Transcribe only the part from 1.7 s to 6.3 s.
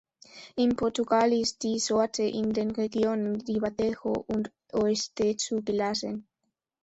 Sorte in den Regionen Ribatejo und Oeste zugelassen.